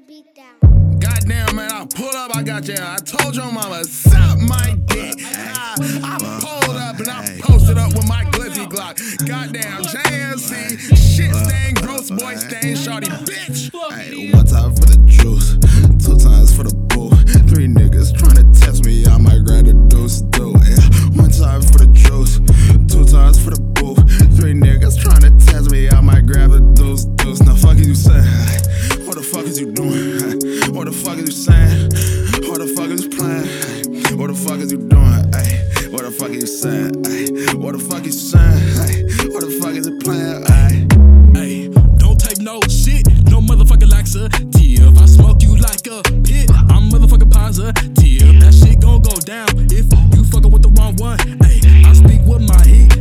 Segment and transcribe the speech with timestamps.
[0.00, 0.98] the beat down.
[0.98, 2.76] Goddamn, man, I pull up, I got you.
[2.78, 5.16] I told your mama, suck my dick.
[5.20, 8.98] I, I pulled up and I posted up with my glizzy Glock.
[9.26, 13.70] Goddamn, JMC, shit stain, gross boy stain, shawty bitch.
[13.92, 14.74] Hey, one time
[36.28, 37.04] fuck is saying?
[37.04, 38.58] Hey, what the fuck is you saying?
[38.76, 40.44] Hey, what the fuck is you playing?
[40.44, 40.84] Hey.
[41.32, 44.98] Hey, don't take no shit, no motherfucking laxative.
[44.98, 47.74] I smoke you like a pit, I'm motherfucking positive.
[48.40, 51.18] That shit gon' go down if you fuckin' with the wrong one.
[51.44, 52.92] Hey, I speak with my heat.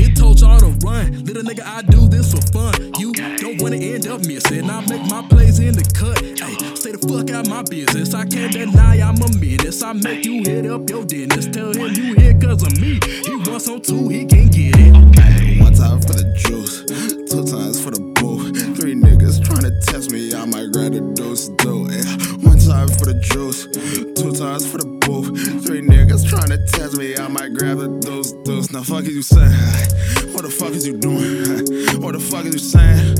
[0.00, 1.24] It told y'all to run.
[1.24, 2.92] Little nigga, I do this for fun.
[2.98, 4.68] You don't wanna end up missing.
[4.68, 6.20] I make my plays in the cut.
[6.20, 8.14] Hey, stay the fuck out my business.
[8.14, 9.82] I can't deny I'm a menace.
[9.82, 11.52] I make you hit up your dentist.
[11.52, 12.37] Tell him you me.
[13.58, 14.92] Wants some too, he can get it.
[15.60, 16.86] One time for the juice,
[17.26, 18.54] two times for the boo.
[18.78, 21.90] Three niggas tryna test me, I might grab the deuce, do.
[21.90, 22.06] Yeah.
[22.46, 23.66] One time for the juice,
[24.14, 25.34] two times for the boo.
[25.66, 28.70] Three niggas tryna test me, I might grab the deuce, deuce.
[28.70, 29.50] Now fuck is you saying?
[30.30, 31.98] What the fuck is you doing?
[32.00, 33.18] What the fuck is you saying?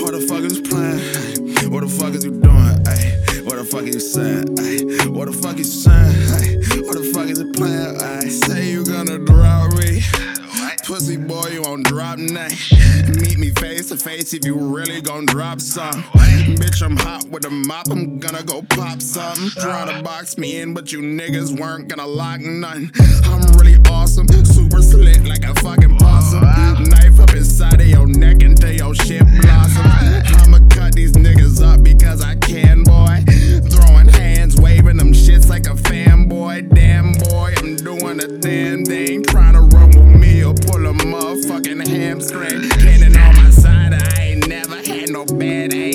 [0.00, 1.70] What the fuck is you playing?
[1.70, 2.80] What the fuck is you doing?
[2.88, 4.48] Ay, what the fuck is you saying?
[4.56, 6.16] Ay, what the fuck is you saying?
[6.40, 6.63] Ay,
[11.94, 12.34] drop mm-hmm.
[12.34, 13.22] nothing.
[13.22, 16.02] Meet me face to face if you really gon' drop some.
[16.58, 19.50] Bitch, I'm hot with a mop, I'm gonna go pop something.
[19.62, 22.90] Try to box me in, but you niggas weren't gonna lock nothing.
[23.24, 26.42] I'm really awesome, super slick like a fucking possum.
[26.84, 29.86] Knife up inside of your neck until your shit blossom.
[29.86, 33.22] I'ma cut these niggas up because I can, boy.
[33.70, 36.74] Throwing hands, waving them shits like a fanboy.
[36.74, 39.22] Damn boy, I'm doing a damn thing.
[39.22, 39.73] Trying to
[45.38, 45.93] bad to